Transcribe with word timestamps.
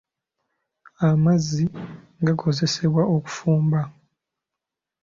Amazzi 1.07 1.63
gakozesebwa 2.25 3.01
okufumba. 3.15 3.81